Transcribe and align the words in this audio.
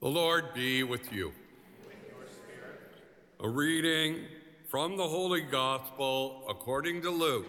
The 0.00 0.08
Lord 0.08 0.54
be 0.54 0.84
with 0.84 1.12
you. 1.12 1.32
A 3.40 3.48
reading 3.48 4.26
from 4.68 4.96
the 4.96 5.08
Holy 5.08 5.40
Gospel 5.40 6.44
according 6.48 7.02
to 7.02 7.10
Luke. 7.10 7.48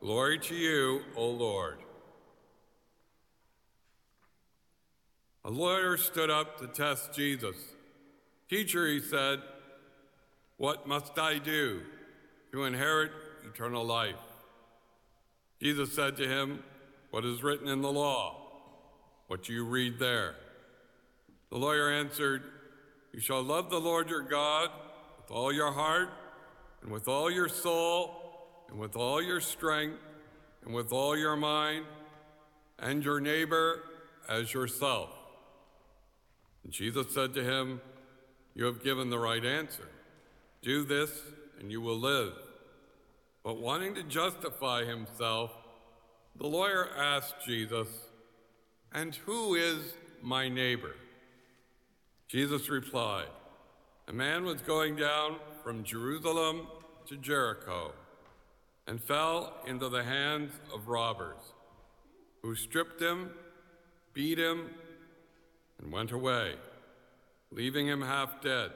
Glory 0.00 0.38
to 0.38 0.54
you, 0.54 1.02
O 1.16 1.28
Lord. 1.28 1.78
A 5.44 5.50
lawyer 5.50 5.96
stood 5.96 6.30
up 6.30 6.56
to 6.60 6.68
test 6.68 7.14
Jesus. 7.14 7.56
Teacher, 8.48 8.86
he 8.86 9.00
said, 9.00 9.40
What 10.58 10.86
must 10.86 11.18
I 11.18 11.38
do 11.38 11.80
to 12.52 12.62
inherit 12.62 13.10
eternal 13.44 13.84
life? 13.84 14.14
Jesus 15.60 15.92
said 15.92 16.16
to 16.18 16.28
him, 16.28 16.62
What 17.10 17.24
is 17.24 17.42
written 17.42 17.66
in 17.66 17.82
the 17.82 17.90
law? 17.90 18.36
What 19.26 19.42
do 19.42 19.52
you 19.52 19.64
read 19.64 19.98
there? 19.98 20.36
The 21.52 21.58
lawyer 21.58 21.90
answered, 21.90 22.44
You 23.12 23.20
shall 23.20 23.42
love 23.42 23.68
the 23.68 23.78
Lord 23.78 24.08
your 24.08 24.22
God 24.22 24.70
with 25.18 25.30
all 25.30 25.52
your 25.52 25.70
heart, 25.70 26.08
and 26.80 26.90
with 26.90 27.08
all 27.08 27.30
your 27.30 27.50
soul, 27.50 28.64
and 28.70 28.78
with 28.78 28.96
all 28.96 29.20
your 29.20 29.38
strength, 29.38 29.98
and 30.64 30.74
with 30.74 30.94
all 30.94 31.14
your 31.14 31.36
mind, 31.36 31.84
and 32.78 33.04
your 33.04 33.20
neighbor 33.20 33.82
as 34.30 34.54
yourself. 34.54 35.10
And 36.64 36.72
Jesus 36.72 37.12
said 37.12 37.34
to 37.34 37.44
him, 37.44 37.82
You 38.54 38.64
have 38.64 38.82
given 38.82 39.10
the 39.10 39.18
right 39.18 39.44
answer. 39.44 39.90
Do 40.62 40.84
this, 40.84 41.10
and 41.60 41.70
you 41.70 41.82
will 41.82 41.98
live. 41.98 42.32
But 43.44 43.60
wanting 43.60 43.94
to 43.96 44.02
justify 44.04 44.86
himself, 44.86 45.50
the 46.34 46.46
lawyer 46.46 46.88
asked 46.96 47.34
Jesus, 47.46 47.88
And 48.90 49.14
who 49.14 49.54
is 49.54 49.92
my 50.22 50.48
neighbor? 50.48 50.94
Jesus 52.32 52.70
replied, 52.70 53.28
A 54.08 54.12
man 54.14 54.46
was 54.46 54.62
going 54.62 54.96
down 54.96 55.36
from 55.62 55.84
Jerusalem 55.84 56.66
to 57.04 57.18
Jericho 57.18 57.92
and 58.86 58.98
fell 58.98 59.52
into 59.66 59.90
the 59.90 60.02
hands 60.02 60.50
of 60.72 60.88
robbers, 60.88 61.52
who 62.40 62.54
stripped 62.54 63.02
him, 63.02 63.32
beat 64.14 64.38
him, 64.38 64.70
and 65.78 65.92
went 65.92 66.10
away, 66.10 66.54
leaving 67.50 67.86
him 67.86 68.00
half 68.00 68.40
dead. 68.40 68.70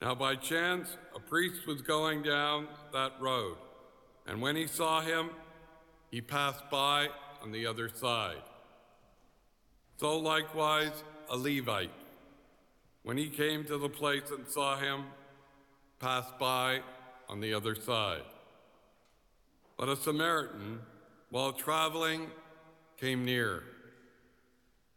Now, 0.00 0.14
by 0.14 0.36
chance, 0.36 0.96
a 1.16 1.18
priest 1.18 1.66
was 1.66 1.82
going 1.82 2.22
down 2.22 2.68
that 2.92 3.14
road, 3.20 3.56
and 4.24 4.40
when 4.40 4.54
he 4.54 4.68
saw 4.68 5.00
him, 5.00 5.30
he 6.12 6.20
passed 6.20 6.70
by 6.70 7.08
on 7.42 7.50
the 7.50 7.66
other 7.66 7.88
side. 7.88 8.42
So, 9.96 10.16
likewise, 10.16 11.02
a 11.28 11.36
Levite 11.36 12.03
when 13.04 13.18
he 13.18 13.28
came 13.28 13.64
to 13.64 13.78
the 13.78 13.88
place 13.88 14.30
and 14.36 14.48
saw 14.48 14.76
him, 14.76 15.04
passed 16.00 16.36
by 16.38 16.80
on 17.28 17.40
the 17.40 17.54
other 17.54 17.74
side. 17.74 18.22
But 19.76 19.90
a 19.90 19.96
Samaritan, 19.96 20.80
while 21.30 21.52
traveling, 21.52 22.30
came 22.98 23.24
near. 23.24 23.62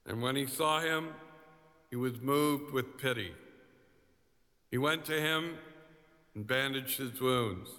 And 0.05 0.21
when 0.21 0.37
he 0.37 0.45
saw 0.45 0.79
him, 0.79 1.09
he 1.89 1.97
was 1.97 2.21
moved 2.21 2.73
with 2.73 2.97
pity. 2.97 3.33
He 4.71 4.77
went 4.77 5.03
to 5.05 5.19
him 5.19 5.55
and 6.33 6.47
bandaged 6.47 6.97
his 6.97 7.19
wounds, 7.19 7.69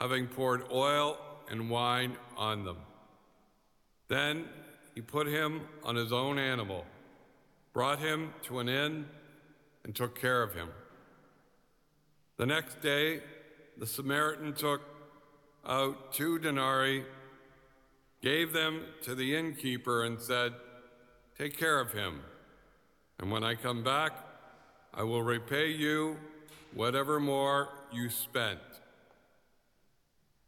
having 0.00 0.28
poured 0.28 0.62
oil 0.70 1.18
and 1.50 1.68
wine 1.68 2.16
on 2.36 2.64
them. 2.64 2.78
Then 4.06 4.44
he 4.94 5.00
put 5.00 5.26
him 5.26 5.62
on 5.82 5.96
his 5.96 6.12
own 6.12 6.38
animal, 6.38 6.84
brought 7.72 7.98
him 7.98 8.32
to 8.44 8.60
an 8.60 8.68
inn 8.68 9.06
and 9.84 9.94
took 9.94 10.18
care 10.18 10.42
of 10.42 10.54
him. 10.54 10.68
The 12.36 12.46
next 12.46 12.80
day, 12.80 13.20
the 13.76 13.86
Samaritan 13.86 14.52
took 14.54 14.82
out 15.66 16.12
two 16.12 16.38
denarii, 16.38 17.04
gave 18.22 18.52
them 18.52 18.84
to 19.02 19.14
the 19.14 19.36
innkeeper, 19.36 20.04
and 20.04 20.20
said, 20.20 20.52
Take 21.36 21.56
care 21.56 21.80
of 21.80 21.92
him, 21.92 22.20
and 23.18 23.30
when 23.30 23.44
I 23.44 23.54
come 23.54 23.82
back, 23.82 24.12
I 24.94 25.02
will 25.02 25.22
repay 25.22 25.70
you 25.70 26.16
whatever 26.74 27.20
more 27.20 27.68
you 27.92 28.10
spent. 28.10 28.60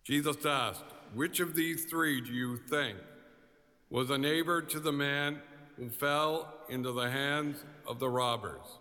Jesus 0.04 0.44
asked, 0.44 0.84
Which 1.14 1.40
of 1.40 1.54
these 1.54 1.84
three 1.84 2.20
do 2.20 2.32
you 2.32 2.56
think 2.56 2.98
was 3.90 4.10
a 4.10 4.18
neighbor 4.18 4.62
to 4.62 4.80
the 4.80 4.92
man 4.92 5.40
who 5.76 5.88
fell 5.88 6.52
into 6.68 6.92
the 6.92 7.10
hands 7.10 7.64
of 7.86 7.98
the 7.98 8.08
robbers? 8.08 8.78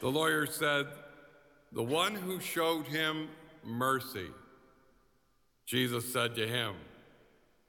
The 0.00 0.08
lawyer 0.08 0.46
said, 0.46 0.86
The 1.72 1.82
one 1.82 2.14
who 2.14 2.40
showed 2.40 2.86
him 2.86 3.28
mercy. 3.64 4.28
Jesus 5.66 6.10
said 6.12 6.34
to 6.36 6.46
him, 6.46 6.74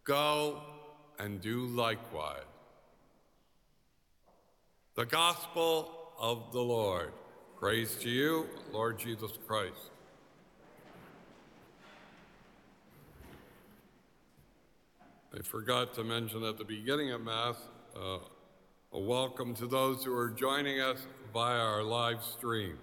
Go 0.04 0.62
and 1.18 1.42
do 1.42 1.66
likewise. 1.66 2.44
The 4.96 5.06
Gospel 5.06 5.92
of 6.20 6.52
the 6.52 6.62
Lord. 6.62 7.12
Praise 7.58 7.96
to 8.02 8.10
you, 8.10 8.48
Lord 8.72 9.00
Jesus 9.00 9.32
Christ. 9.48 9.92
I 15.38 15.42
forgot 15.42 15.94
to 15.96 16.04
mention 16.04 16.44
at 16.44 16.58
the 16.58 16.64
beginning 16.64 17.12
of 17.12 17.22
Mass 17.22 17.56
uh, 17.96 18.18
a 18.92 19.00
welcome 19.00 19.54
to 19.54 19.68
those 19.68 20.04
who 20.04 20.16
are 20.18 20.32
joining 20.32 20.80
us 20.80 21.06
via 21.32 21.60
our 21.60 21.84
live 21.84 22.24
stream. 22.24 22.76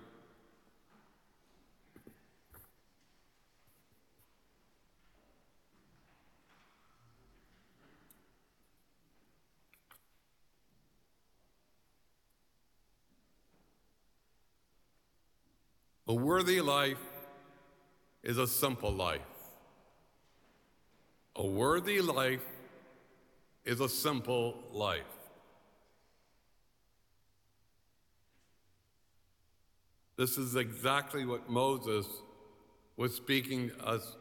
A 16.06 16.15
worthy 16.15 16.61
life 16.61 17.03
is 18.23 18.38
a 18.38 18.47
simple 18.47 18.93
life. 18.93 19.21
A 21.34 21.44
worthy 21.44 22.00
life 22.00 22.47
is 23.65 23.81
a 23.81 23.88
simple 23.88 24.62
life. 24.73 25.16
This 30.16 30.38
is 30.38 30.56
exactly 30.56 31.27
what 31.27 31.50
Moses 31.50 32.06
was 32.97 33.15
speaking 33.15 33.71
us 33.84 34.16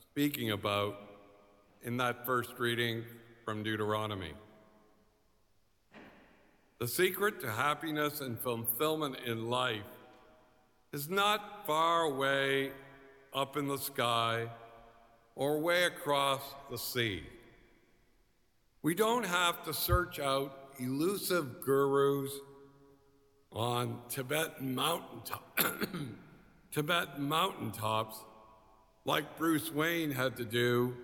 speaking 0.00 0.50
about 0.50 0.98
in 1.82 1.98
that 1.98 2.24
first 2.24 2.58
reading 2.58 3.04
from 3.44 3.62
Deuteronomy. 3.62 4.32
The 6.78 6.88
secret 6.88 7.38
to 7.42 7.50
happiness 7.50 8.22
and 8.22 8.38
fulfillment 8.38 9.16
in 9.26 9.50
life 9.50 9.82
is 10.94 11.10
not 11.10 11.66
far 11.66 12.04
away 12.04 12.72
up 13.34 13.58
in 13.58 13.68
the 13.68 13.76
sky 13.76 14.48
or 15.34 15.60
way 15.60 15.84
across 15.84 16.40
the 16.70 16.78
sea. 16.78 17.22
We 18.80 18.94
don't 18.94 19.26
have 19.26 19.62
to 19.64 19.74
search 19.74 20.18
out 20.18 20.70
elusive 20.78 21.60
gurus 21.60 22.32
on 23.56 23.98
Tibetan 24.10 24.74
mountaintop, 24.74 25.58
Tibetan 26.72 27.26
mountaintops, 27.26 28.18
like 29.06 29.38
Bruce 29.38 29.72
Wayne 29.72 30.10
had 30.10 30.36
to 30.36 30.44
do 30.44 30.94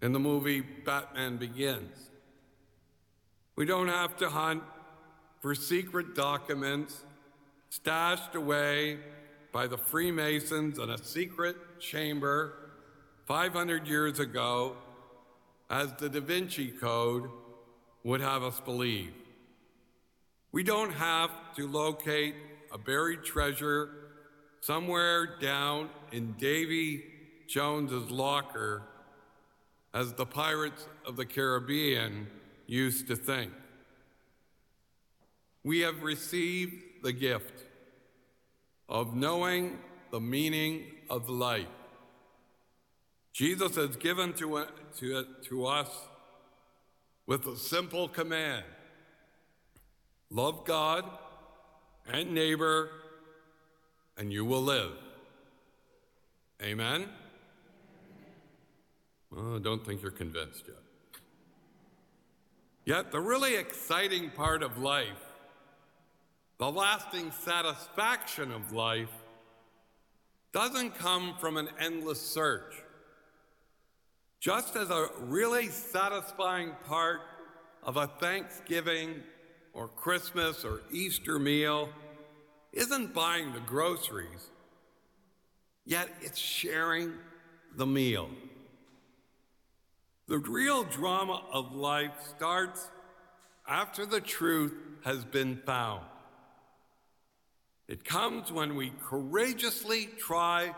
in 0.00 0.12
the 0.12 0.18
movie 0.18 0.62
Batman 0.62 1.36
Begins. 1.36 2.10
We 3.54 3.66
don't 3.66 3.88
have 3.88 4.16
to 4.16 4.30
hunt 4.30 4.62
for 5.40 5.54
secret 5.54 6.14
documents 6.14 7.04
stashed 7.68 8.34
away 8.34 8.98
by 9.52 9.66
the 9.66 9.76
Freemasons 9.76 10.78
in 10.78 10.88
a 10.88 10.96
secret 10.96 11.56
chamber 11.80 12.54
500 13.26 13.86
years 13.86 14.20
ago, 14.20 14.76
as 15.68 15.92
the 15.94 16.08
Da 16.08 16.20
Vinci 16.20 16.68
Code 16.68 17.28
would 18.04 18.22
have 18.22 18.42
us 18.42 18.58
believe. 18.60 19.12
We 20.56 20.62
don't 20.62 20.94
have 20.94 21.30
to 21.56 21.68
locate 21.68 22.34
a 22.72 22.78
buried 22.78 23.24
treasure 23.24 23.90
somewhere 24.62 25.38
down 25.38 25.90
in 26.12 26.32
Davy 26.38 27.04
Jones's 27.46 28.10
locker 28.10 28.80
as 29.92 30.14
the 30.14 30.24
pirates 30.24 30.88
of 31.04 31.16
the 31.16 31.26
Caribbean 31.26 32.28
used 32.66 33.06
to 33.08 33.16
think. 33.16 33.52
We 35.62 35.80
have 35.80 36.02
received 36.02 37.02
the 37.02 37.12
gift 37.12 37.64
of 38.88 39.14
knowing 39.14 39.76
the 40.10 40.20
meaning 40.20 40.84
of 41.10 41.28
life. 41.28 41.66
Jesus 43.34 43.76
has 43.76 43.94
given 43.96 44.32
to, 44.32 44.64
to, 45.00 45.26
to 45.50 45.66
us 45.66 45.90
with 47.26 47.46
a 47.46 47.58
simple 47.58 48.08
command 48.08 48.64
love 50.30 50.64
God 50.64 51.04
and 52.12 52.32
neighbor, 52.32 52.90
and 54.16 54.32
you 54.32 54.44
will 54.44 54.62
live. 54.62 54.92
Amen? 56.62 57.08
Well, 59.30 59.58
don't 59.58 59.84
think 59.84 60.02
you're 60.02 60.10
convinced 60.10 60.64
yet. 60.66 60.76
Yet, 62.84 63.10
the 63.10 63.20
really 63.20 63.56
exciting 63.56 64.30
part 64.30 64.62
of 64.62 64.78
life, 64.78 65.24
the 66.58 66.70
lasting 66.70 67.32
satisfaction 67.32 68.52
of 68.52 68.72
life, 68.72 69.10
doesn't 70.52 70.94
come 70.94 71.34
from 71.38 71.56
an 71.56 71.68
endless 71.80 72.20
search. 72.20 72.74
Just 74.38 74.76
as 74.76 74.90
a 74.90 75.08
really 75.22 75.68
satisfying 75.68 76.70
part 76.86 77.20
of 77.82 77.96
a 77.96 78.06
Thanksgiving 78.06 79.22
or 79.76 79.88
Christmas 79.88 80.64
or 80.64 80.80
Easter 80.90 81.38
meal 81.38 81.90
isn't 82.72 83.12
buying 83.12 83.52
the 83.52 83.60
groceries, 83.60 84.50
yet 85.84 86.08
it's 86.22 86.38
sharing 86.38 87.12
the 87.76 87.84
meal. 87.86 88.30
The 90.28 90.38
real 90.38 90.82
drama 90.84 91.42
of 91.52 91.74
life 91.74 92.12
starts 92.36 92.90
after 93.68 94.06
the 94.06 94.20
truth 94.20 94.74
has 95.04 95.24
been 95.26 95.60
found. 95.66 96.04
It 97.86 98.04
comes 98.04 98.50
when 98.50 98.76
we 98.76 98.92
courageously 99.04 100.08
try 100.18 100.74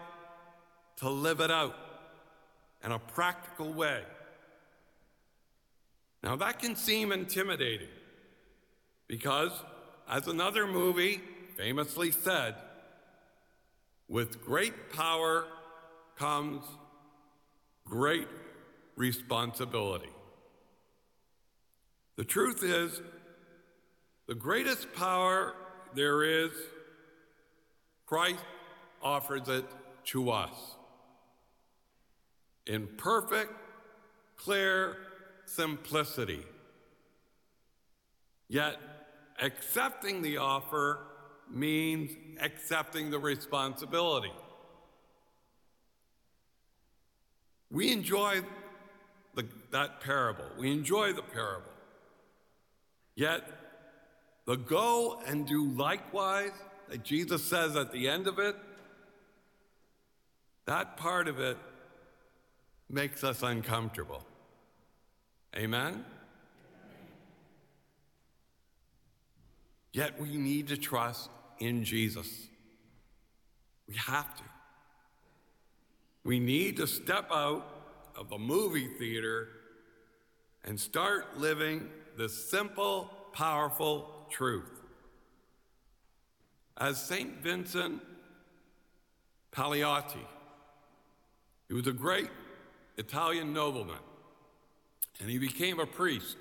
to 0.96 1.08
live 1.08 1.40
it 1.40 1.52
out 1.52 1.76
in 2.84 2.90
a 2.90 2.98
practical 2.98 3.72
way. 3.72 4.02
Now, 6.22 6.34
that 6.36 6.58
can 6.58 6.74
seem 6.74 7.12
intimidating 7.12 7.88
because, 9.08 9.50
as 10.08 10.28
another 10.28 10.66
movie 10.66 11.20
famously 11.56 12.12
said, 12.12 12.54
with 14.06 14.44
great 14.44 14.92
power 14.92 15.46
comes 16.16 16.62
great 17.84 18.28
responsibility. 18.96 20.10
The 22.16 22.24
truth 22.24 22.62
is, 22.62 23.00
the 24.26 24.34
greatest 24.34 24.92
power 24.94 25.54
there 25.94 26.22
is, 26.22 26.50
Christ 28.06 28.44
offers 29.02 29.48
it 29.48 29.64
to 30.06 30.30
us. 30.30 30.52
In 32.66 32.88
perfect, 32.98 33.52
clear 34.36 34.96
simplicity. 35.46 36.44
Yet, 38.48 38.76
accepting 39.40 40.22
the 40.22 40.38
offer 40.38 41.00
means 41.50 42.10
accepting 42.40 43.10
the 43.10 43.18
responsibility. 43.18 44.32
We 47.70 47.92
enjoy 47.92 48.40
the, 49.34 49.46
that 49.70 50.00
parable. 50.00 50.44
We 50.58 50.72
enjoy 50.72 51.12
the 51.12 51.22
parable. 51.22 51.70
Yet, 53.14 53.42
the 54.46 54.56
go 54.56 55.20
and 55.26 55.46
do 55.46 55.68
likewise 55.70 56.52
that 56.88 57.04
Jesus 57.04 57.44
says 57.44 57.76
at 57.76 57.92
the 57.92 58.08
end 58.08 58.26
of 58.26 58.38
it, 58.38 58.56
that 60.64 60.96
part 60.96 61.28
of 61.28 61.40
it 61.40 61.58
makes 62.88 63.24
us 63.24 63.42
uncomfortable. 63.42 64.24
Amen? 65.56 66.04
Yet 69.92 70.20
we 70.20 70.36
need 70.36 70.68
to 70.68 70.76
trust 70.76 71.30
in 71.58 71.84
Jesus. 71.84 72.48
We 73.88 73.94
have 73.94 74.36
to. 74.36 74.42
We 76.24 76.38
need 76.38 76.76
to 76.76 76.86
step 76.86 77.30
out 77.30 77.66
of 78.16 78.28
the 78.28 78.38
movie 78.38 78.88
theater 78.98 79.48
and 80.64 80.78
start 80.78 81.38
living 81.38 81.88
the 82.16 82.28
simple, 82.28 83.10
powerful 83.32 84.26
truth. 84.30 84.70
As 86.76 87.00
St. 87.00 87.42
Vincent 87.42 88.02
Pallotti, 89.52 90.26
he 91.68 91.74
was 91.74 91.86
a 91.86 91.92
great 91.92 92.30
Italian 92.96 93.52
nobleman, 93.52 93.96
and 95.20 95.30
he 95.30 95.38
became 95.38 95.80
a 95.80 95.86
priest, 95.86 96.36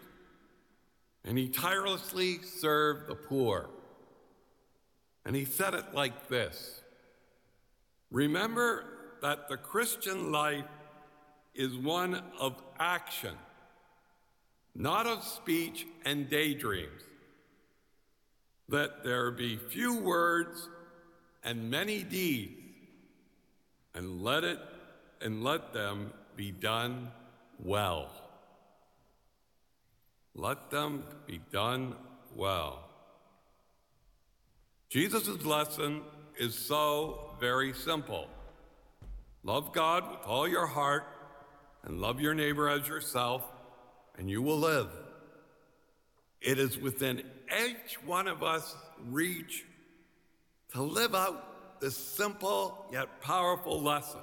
and 1.27 1.37
he 1.37 1.49
tirelessly 1.49 2.41
served 2.41 3.07
the 3.07 3.15
poor. 3.15 3.69
And 5.25 5.35
he 5.35 5.43
said 5.43 5.73
it 5.73 5.93
like 5.93 6.29
this 6.29 6.81
Remember 8.09 8.85
that 9.21 9.49
the 9.49 9.57
Christian 9.57 10.31
life 10.31 10.63
is 11.53 11.75
one 11.75 12.23
of 12.39 12.55
action, 12.79 13.35
not 14.73 15.05
of 15.05 15.23
speech 15.23 15.85
and 16.05 16.29
daydreams. 16.29 17.01
Let 18.69 19.03
there 19.03 19.31
be 19.31 19.57
few 19.57 19.99
words 19.99 20.69
and 21.43 21.69
many 21.69 22.03
deeds, 22.03 22.53
and 23.93 24.23
let 24.23 24.45
it 24.45 24.59
and 25.19 25.43
let 25.43 25.73
them 25.73 26.13
be 26.37 26.51
done 26.51 27.11
well. 27.59 28.26
Let 30.37 30.69
them 30.69 31.03
be 31.25 31.41
done 31.51 31.95
well. 32.35 32.83
Jesus' 34.87 35.43
lesson 35.43 36.03
is 36.39 36.53
so 36.53 37.35
very 37.39 37.73
simple. 37.73 38.27
Love 39.43 39.73
God 39.73 40.09
with 40.11 40.27
all 40.27 40.47
your 40.47 40.67
heart 40.67 41.05
and 41.83 41.99
love 41.99 42.21
your 42.21 42.35
neighbor 42.35 42.69
as 42.69 42.87
yourself, 42.87 43.43
and 44.15 44.29
you 44.29 44.43
will 44.43 44.59
live. 44.59 44.89
It 46.39 46.59
is 46.59 46.77
within 46.77 47.23
each 47.65 47.95
one 48.05 48.27
of 48.27 48.43
us 48.43 48.75
reach 49.09 49.65
to 50.73 50.83
live 50.83 51.15
out 51.15 51.79
this 51.81 51.97
simple 51.97 52.85
yet 52.91 53.21
powerful 53.21 53.81
lesson. 53.81 54.21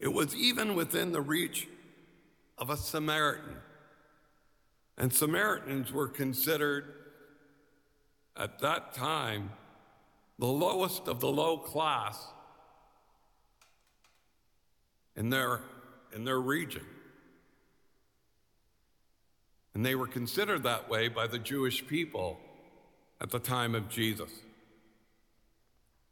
It 0.00 0.12
was 0.12 0.34
even 0.34 0.74
within 0.74 1.12
the 1.12 1.20
reach 1.20 1.68
of 2.56 2.70
a 2.70 2.78
Samaritan. 2.78 3.56
And 4.98 5.12
Samaritans 5.12 5.92
were 5.92 6.08
considered 6.08 6.94
at 8.36 8.60
that 8.60 8.94
time 8.94 9.50
the 10.38 10.46
lowest 10.46 11.08
of 11.08 11.20
the 11.20 11.28
low 11.28 11.58
class 11.58 12.26
in 15.16 15.30
their, 15.30 15.60
in 16.14 16.24
their 16.24 16.40
region. 16.40 16.84
And 19.74 19.84
they 19.84 19.94
were 19.94 20.06
considered 20.06 20.64
that 20.64 20.88
way 20.88 21.08
by 21.08 21.26
the 21.26 21.38
Jewish 21.38 21.86
people 21.86 22.38
at 23.20 23.30
the 23.30 23.38
time 23.38 23.74
of 23.74 23.88
Jesus. 23.88 24.30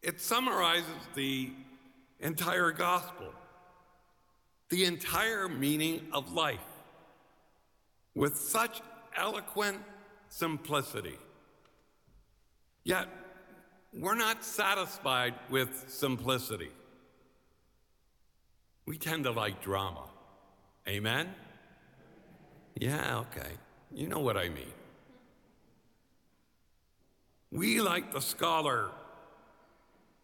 It 0.02 0.20
summarizes 0.20 0.86
the 1.14 1.50
entire 2.20 2.70
gospel, 2.70 3.32
the 4.70 4.84
entire 4.84 5.48
meaning 5.48 6.06
of 6.12 6.32
life, 6.32 6.60
with 8.14 8.36
such 8.36 8.80
eloquent 9.16 9.78
simplicity. 10.28 11.18
Yet, 12.84 13.08
we're 13.92 14.14
not 14.14 14.44
satisfied 14.44 15.34
with 15.50 15.86
simplicity. 15.88 16.70
We 18.86 18.98
tend 18.98 19.24
to 19.24 19.30
like 19.30 19.62
drama. 19.62 20.04
Amen? 20.88 21.34
Yeah, 22.74 23.18
okay. 23.18 23.50
You 23.92 24.08
know 24.08 24.20
what 24.20 24.36
I 24.36 24.48
mean. 24.48 24.72
We 27.52 27.80
like 27.80 28.12
the 28.12 28.20
scholar 28.20 28.90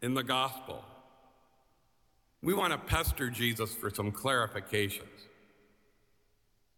in 0.01 0.15
the 0.15 0.23
gospel. 0.23 0.85
We 2.43 2.55
want 2.55 2.73
to 2.73 2.79
pester 2.79 3.29
Jesus 3.29 3.75
for 3.75 3.91
some 3.91 4.13
clarifications. 4.13 5.27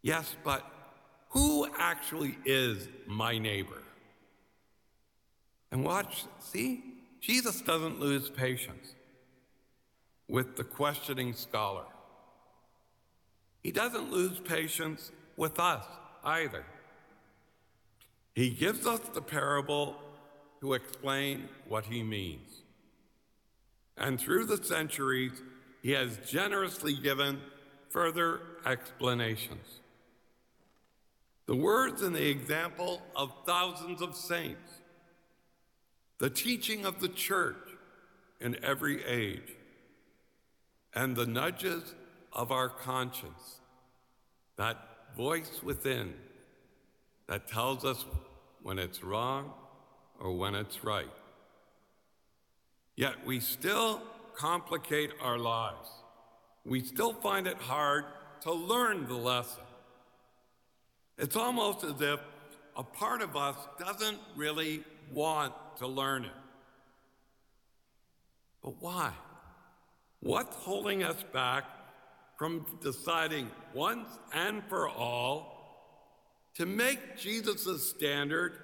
Yes, 0.01 0.35
but 0.43 0.65
who 1.29 1.67
actually 1.77 2.37
is 2.45 2.87
my 3.07 3.37
neighbor? 3.37 3.81
And 5.71 5.83
watch, 5.83 6.25
see, 6.39 6.83
Jesus 7.21 7.61
doesn't 7.61 7.99
lose 7.99 8.29
patience 8.29 8.93
with 10.27 10.55
the 10.55 10.63
questioning 10.63 11.33
scholar. 11.33 11.85
He 13.61 13.71
doesn't 13.71 14.11
lose 14.11 14.39
patience 14.39 15.11
with 15.35 15.59
us 15.59 15.85
either. 16.23 16.65
He 18.33 18.51
gives 18.51 18.87
us 18.87 19.01
the 19.13 19.21
parable 19.21 19.95
to 20.61 20.73
explain 20.73 21.49
what 21.67 21.85
he 21.85 22.03
means. 22.03 22.61
And 23.97 24.19
through 24.19 24.45
the 24.45 24.63
centuries, 24.63 25.33
he 25.81 25.91
has 25.91 26.17
generously 26.29 26.93
given 26.95 27.41
further 27.89 28.41
explanations. 28.65 29.78
The 31.49 31.55
words 31.55 32.03
and 32.03 32.15
the 32.15 32.29
example 32.29 33.01
of 33.15 33.33
thousands 33.43 34.03
of 34.03 34.15
saints, 34.15 34.71
the 36.19 36.29
teaching 36.29 36.85
of 36.85 36.99
the 36.99 37.07
church 37.07 37.55
in 38.39 38.55
every 38.63 39.03
age, 39.03 39.55
and 40.93 41.15
the 41.15 41.25
nudges 41.25 41.95
of 42.31 42.51
our 42.51 42.69
conscience, 42.69 43.61
that 44.57 44.77
voice 45.17 45.63
within 45.63 46.13
that 47.25 47.47
tells 47.47 47.83
us 47.83 48.05
when 48.61 48.77
it's 48.77 49.03
wrong 49.03 49.51
or 50.19 50.37
when 50.37 50.53
it's 50.53 50.83
right. 50.83 51.09
Yet 52.95 53.25
we 53.25 53.39
still 53.39 54.03
complicate 54.35 55.13
our 55.19 55.39
lives. 55.39 55.89
We 56.63 56.81
still 56.81 57.13
find 57.13 57.47
it 57.47 57.57
hard 57.57 58.05
to 58.41 58.53
learn 58.53 59.07
the 59.07 59.15
lesson. 59.15 59.63
It's 61.19 61.35
almost 61.35 61.83
as 61.83 62.01
if 62.01 62.19
a 62.77 62.83
part 62.83 63.21
of 63.21 63.35
us 63.35 63.57
doesn't 63.77 64.17
really 64.37 64.83
want 65.11 65.53
to 65.79 65.87
learn 65.87 66.23
it. 66.23 66.31
But 68.63 68.81
why? 68.81 69.11
What's 70.21 70.55
holding 70.55 71.03
us 71.03 71.21
back 71.33 71.65
from 72.37 72.65
deciding 72.81 73.51
once 73.73 74.07
and 74.33 74.63
for 74.69 74.87
all 74.89 75.57
to 76.55 76.65
make 76.65 77.17
Jesus' 77.17 77.89
standard 77.89 78.57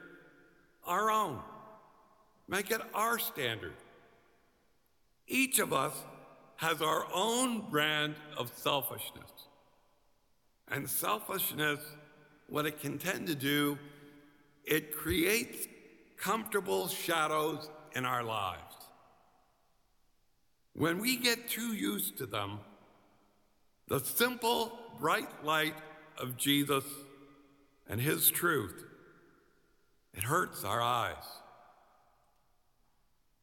our 0.86 1.12
own? 1.12 1.40
Make 2.48 2.72
it 2.72 2.82
our 2.94 3.20
standard. 3.20 3.74
Each 5.28 5.60
of 5.60 5.74
us 5.74 5.94
has 6.58 6.82
our 6.82 7.06
own 7.14 7.70
brand 7.70 8.16
of 8.38 8.50
selfishness. 8.56 9.32
And 10.70 10.90
selfishness 10.90 11.80
what 12.48 12.66
it 12.66 12.80
can 12.80 12.98
tend 12.98 13.28
to 13.28 13.36
do, 13.36 13.78
it 14.64 14.96
creates 14.96 15.68
comfortable 16.18 16.88
shadows 16.88 17.70
in 17.96 18.06
our 18.06 18.24
lives. 18.24 18.62
When 20.74 21.00
we 21.00 21.18
get 21.18 21.50
too 21.50 21.74
used 21.74 22.18
to 22.18 22.26
them, 22.26 22.60
the 23.88 24.00
simple, 24.00 24.78
bright 25.00 25.46
light 25.46 25.76
of 26.18 26.38
Jesus 26.38 26.84
and 27.88 28.02
His 28.02 28.30
truth, 28.30 28.84
it 30.14 30.24
hurts 30.24 30.64
our 30.64 30.82
eyes. 30.82 31.24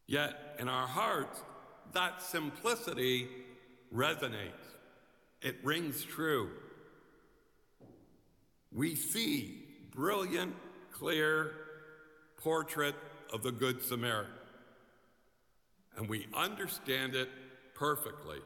Yet 0.06 0.56
in 0.58 0.68
our 0.68 0.86
hearts, 0.86 1.40
that 1.92 2.22
simplicity 2.22 3.28
resonates, 3.94 4.52
it 5.40 5.56
rings 5.62 6.04
true 6.04 6.50
we 8.74 8.94
see 8.94 9.64
brilliant, 9.94 10.54
clear 10.92 11.52
portrait 12.36 12.94
of 13.32 13.42
the 13.42 13.52
Good 13.52 13.82
Samaritan. 13.82 14.32
And 15.96 16.08
we 16.08 16.26
understand 16.34 17.14
it 17.14 17.28
perfectly. 17.74 18.38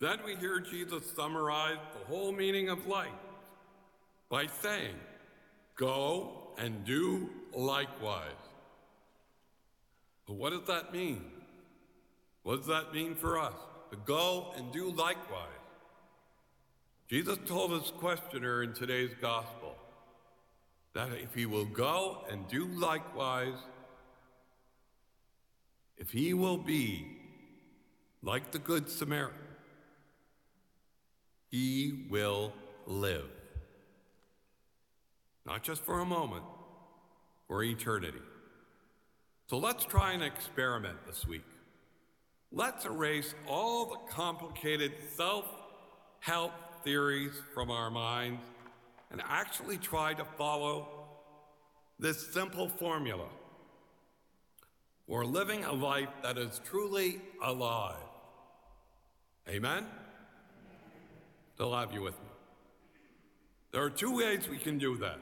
Then 0.00 0.18
we 0.24 0.36
hear 0.36 0.60
Jesus 0.60 1.10
summarize 1.14 1.78
the 1.98 2.04
whole 2.06 2.32
meaning 2.32 2.68
of 2.68 2.86
life 2.86 3.08
by 4.28 4.46
saying, 4.60 4.96
Go 5.76 6.50
and 6.58 6.84
do 6.84 7.30
likewise. 7.52 8.30
But 10.26 10.34
what 10.34 10.50
does 10.50 10.66
that 10.66 10.92
mean? 10.92 11.24
What 12.42 12.58
does 12.58 12.66
that 12.66 12.92
mean 12.92 13.14
for 13.14 13.38
us? 13.38 13.54
To 13.90 13.96
go 14.04 14.52
and 14.56 14.72
do 14.72 14.90
likewise. 14.90 15.63
Jesus 17.08 17.38
told 17.46 17.72
his 17.72 17.90
questioner 17.90 18.62
in 18.62 18.72
today's 18.72 19.12
gospel 19.20 19.76
that 20.94 21.10
if 21.12 21.34
he 21.34 21.44
will 21.44 21.66
go 21.66 22.24
and 22.30 22.48
do 22.48 22.66
likewise, 22.66 23.58
if 25.98 26.10
he 26.10 26.32
will 26.32 26.56
be 26.56 27.06
like 28.22 28.52
the 28.52 28.58
Good 28.58 28.88
Samaritan, 28.88 29.36
he 31.50 32.06
will 32.08 32.52
live. 32.86 33.28
Not 35.46 35.62
just 35.62 35.84
for 35.84 36.00
a 36.00 36.06
moment, 36.06 36.44
for 37.46 37.62
eternity. 37.62 38.22
So 39.46 39.58
let's 39.58 39.84
try 39.84 40.12
an 40.12 40.22
experiment 40.22 40.96
this 41.06 41.26
week. 41.26 41.44
Let's 42.50 42.86
erase 42.86 43.34
all 43.46 43.86
the 43.86 44.12
complicated 44.12 44.92
self 45.14 45.44
help 46.20 46.52
theories 46.84 47.32
from 47.54 47.70
our 47.70 47.90
minds 47.90 48.42
and 49.10 49.22
actually 49.26 49.78
try 49.78 50.14
to 50.14 50.24
follow 50.36 50.88
this 51.98 52.32
simple 52.32 52.68
formula. 52.68 53.28
We're 55.06 55.24
living 55.24 55.64
a 55.64 55.72
life 55.72 56.08
that 56.22 56.38
is 56.38 56.60
truly 56.64 57.20
alive. 57.42 57.96
Amen? 59.48 59.86
Still 61.54 61.74
have 61.74 61.92
you 61.92 62.02
with 62.02 62.14
me. 62.14 62.28
There 63.72 63.82
are 63.82 63.90
two 63.90 64.16
ways 64.16 64.48
we 64.48 64.58
can 64.58 64.78
do 64.78 64.96
that. 64.98 65.18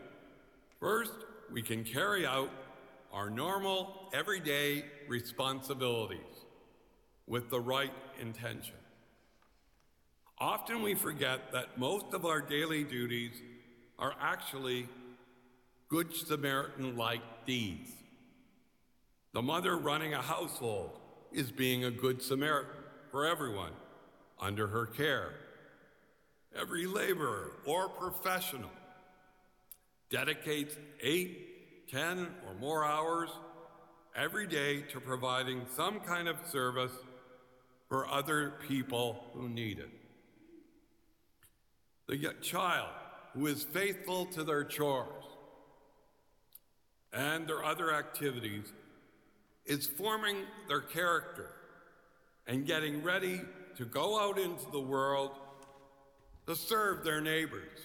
First, 0.79 1.13
we 1.53 1.63
can 1.63 1.85
carry 1.85 2.27
out 2.27 2.51
our 3.13 3.29
normal, 3.29 4.09
everyday 4.15 4.85
responsibilities 5.09 6.19
with 7.27 7.51
the 7.51 7.61
right 7.61 7.93
intention. 8.21 8.75
Often 10.43 10.83
we 10.83 10.97
forget 10.97 11.53
that 11.53 11.79
most 11.79 12.07
of 12.15 12.27
our 12.27 12.41
daily 12.41 12.83
duties 12.83 13.31
are 13.97 14.13
actually 14.21 14.89
Good 15.89 16.17
Samaritan 16.17 16.97
like 16.97 17.21
deeds. 17.47 17.93
The 19.35 19.41
mother 19.41 19.77
running 19.77 20.15
a 20.15 20.21
household 20.21 20.99
is 21.31 21.53
being 21.53 21.85
a 21.85 21.93
Good 21.93 22.21
Samaritan 22.21 22.83
for 23.13 23.25
everyone 23.25 23.71
under 24.41 24.67
her 24.67 24.87
care. 24.87 25.31
Every 26.61 26.87
laborer 26.87 27.53
or 27.65 27.89
professional 27.91 28.73
dedicates 30.11 30.75
eight, 31.01 31.89
ten, 31.89 32.27
or 32.49 32.55
more 32.55 32.85
hours 32.85 33.31
every 34.17 34.49
day 34.49 34.81
to 34.91 34.99
providing 34.99 35.67
some 35.77 36.01
kind 36.01 36.27
of 36.27 36.37
service 36.51 36.93
for 37.89 38.09
other 38.09 38.55
people 38.67 39.23
who 39.35 39.49
need 39.49 39.79
it 39.79 40.02
the 42.13 42.35
child 42.43 42.91
who 43.33 43.47
is 43.47 43.63
faithful 43.63 44.27
to 44.27 44.45
their 44.45 44.65
chores 44.65 45.25
and 47.11 47.47
their 47.47 47.65
other 47.65 47.95
activities 47.95 48.71
is 49.65 49.87
forming 49.87 50.37
their 50.69 50.83
character 50.83 51.49
and 52.47 52.67
getting 52.67 53.03
ready 53.03 53.41
to 53.79 53.87
go 53.87 54.21
out 54.21 54.39
into 54.39 54.71
the 54.73 54.81
world 54.81 55.31
to 56.47 56.55
serve 56.55 57.03
their 57.03 57.23
neighbors. 57.23 57.79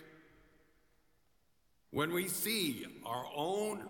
When 1.91 2.11
we 2.11 2.27
see 2.27 2.85
our 3.05 3.25
own 3.33 3.87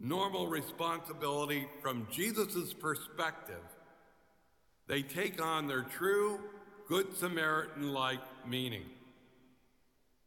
normal 0.00 0.46
responsibility 0.46 1.66
from 1.82 2.06
Jesus' 2.12 2.72
perspective, 2.72 3.64
they 4.86 5.02
take 5.02 5.42
on 5.42 5.66
their 5.66 5.82
true 5.82 6.38
Good 6.88 7.16
Samaritan 7.16 7.92
like 7.92 8.20
meaning. 8.48 8.84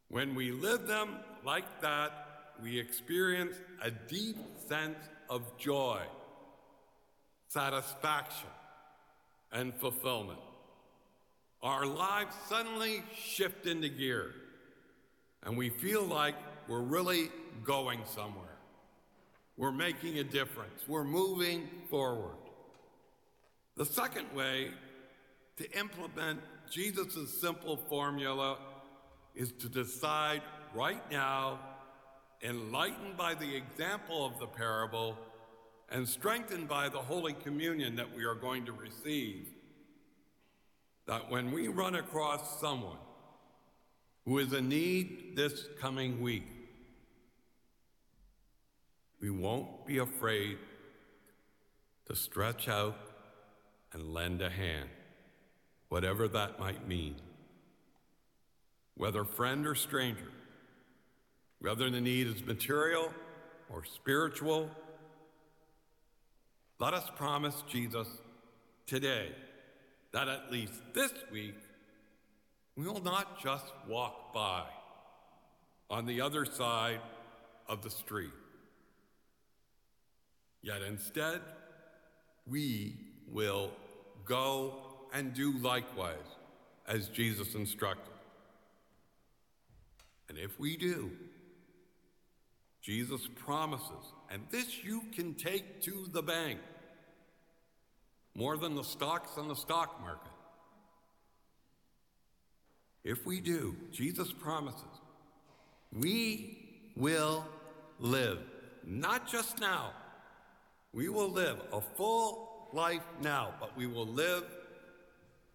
When 0.08 0.34
we 0.34 0.50
live 0.50 0.86
them 0.86 1.16
like 1.44 1.80
that, 1.82 2.12
we 2.62 2.78
experience 2.78 3.56
a 3.82 3.90
deep 3.90 4.36
sense 4.68 4.98
of 5.28 5.56
joy, 5.56 6.00
satisfaction, 7.48 8.48
and 9.52 9.74
fulfillment. 9.74 10.40
Our 11.62 11.86
lives 11.86 12.34
suddenly 12.48 13.02
shift 13.16 13.66
into 13.66 13.88
gear, 13.88 14.32
and 15.42 15.56
we 15.56 15.70
feel 15.70 16.02
like 16.02 16.34
we're 16.68 16.80
really 16.80 17.28
going 17.64 18.00
somewhere. 18.06 18.46
We're 19.56 19.72
making 19.72 20.18
a 20.18 20.24
difference. 20.24 20.88
We're 20.88 21.04
moving 21.04 21.68
forward. 21.90 22.36
The 23.76 23.84
second 23.84 24.26
way 24.34 24.70
to 25.58 25.78
implement 25.78 26.40
Jesus' 26.70 27.40
simple 27.40 27.76
formula 27.76 28.58
is 29.34 29.52
to 29.52 29.68
decide 29.68 30.42
right 30.74 31.02
now, 31.10 31.58
enlightened 32.42 33.16
by 33.16 33.34
the 33.34 33.56
example 33.56 34.24
of 34.24 34.38
the 34.38 34.46
parable 34.46 35.18
and 35.90 36.08
strengthened 36.08 36.68
by 36.68 36.88
the 36.88 36.98
Holy 36.98 37.32
Communion 37.32 37.96
that 37.96 38.14
we 38.16 38.24
are 38.24 38.36
going 38.36 38.64
to 38.66 38.72
receive, 38.72 39.48
that 41.06 41.28
when 41.28 41.50
we 41.50 41.66
run 41.66 41.96
across 41.96 42.60
someone 42.60 42.98
who 44.24 44.38
is 44.38 44.52
in 44.52 44.68
need 44.68 45.32
this 45.34 45.66
coming 45.80 46.20
week, 46.20 46.46
we 49.20 49.30
won't 49.30 49.86
be 49.86 49.98
afraid 49.98 50.58
to 52.06 52.14
stretch 52.14 52.68
out 52.68 52.96
and 53.92 54.14
lend 54.14 54.40
a 54.40 54.48
hand 54.48 54.88
whatever 55.90 56.26
that 56.28 56.58
might 56.58 56.88
mean. 56.88 57.16
whether 59.00 59.24
friend 59.24 59.66
or 59.66 59.74
stranger, 59.74 60.30
whether 61.60 61.88
the 61.88 62.00
need 62.02 62.26
is 62.26 62.44
material 62.44 63.10
or 63.70 63.82
spiritual. 63.82 64.68
Let 66.78 66.92
us 66.92 67.08
promise 67.16 67.64
Jesus 67.66 68.08
today 68.86 69.28
that 70.12 70.28
at 70.28 70.52
least 70.52 70.74
this 70.92 71.12
week 71.32 71.54
we 72.76 72.84
will 72.84 73.02
not 73.02 73.42
just 73.42 73.64
walk 73.88 74.34
by 74.34 74.64
on 75.88 76.04
the 76.04 76.20
other 76.20 76.44
side 76.44 77.00
of 77.68 77.82
the 77.82 77.90
street. 77.90 78.30
Yet 80.60 80.82
instead, 80.82 81.40
we 82.46 82.96
will 83.30 83.70
go 84.26 84.89
and 85.12 85.34
do 85.34 85.52
likewise 85.58 86.16
as 86.86 87.08
Jesus 87.08 87.54
instructed. 87.54 88.14
And 90.28 90.38
if 90.38 90.58
we 90.60 90.76
do, 90.76 91.10
Jesus 92.82 93.28
promises, 93.44 94.14
and 94.30 94.42
this 94.50 94.84
you 94.84 95.02
can 95.14 95.34
take 95.34 95.82
to 95.82 96.06
the 96.12 96.22
bank, 96.22 96.60
more 98.34 98.56
than 98.56 98.74
the 98.74 98.84
stocks 98.84 99.36
on 99.36 99.48
the 99.48 99.56
stock 99.56 100.00
market. 100.00 100.30
If 103.02 103.26
we 103.26 103.40
do, 103.40 103.76
Jesus 103.92 104.32
promises, 104.32 104.84
we 105.92 106.90
will 106.96 107.44
live, 107.98 108.38
not 108.84 109.28
just 109.30 109.60
now. 109.60 109.92
We 110.92 111.08
will 111.08 111.30
live 111.30 111.58
a 111.72 111.80
full 111.80 112.68
life 112.72 113.04
now, 113.22 113.54
but 113.60 113.76
we 113.76 113.86
will 113.86 114.06
live 114.06 114.44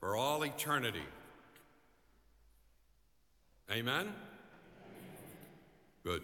for 0.05 0.15
all 0.15 0.43
eternity. 0.43 1.01
Amen? 3.71 4.13
Good. 6.03 6.21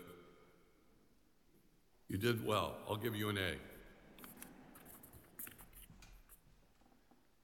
You 2.08 2.20
did 2.20 2.46
well. 2.46 2.76
I'll 2.88 2.96
give 2.96 3.16
you 3.16 3.30
an 3.30 3.40
A. 3.40 3.71